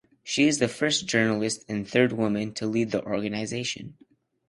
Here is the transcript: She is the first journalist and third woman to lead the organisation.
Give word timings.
She 0.23 0.47
is 0.47 0.57
the 0.57 0.67
first 0.67 1.05
journalist 1.05 1.63
and 1.69 1.87
third 1.87 2.11
woman 2.11 2.55
to 2.55 2.65
lead 2.65 2.89
the 2.89 3.03
organisation. 3.05 3.97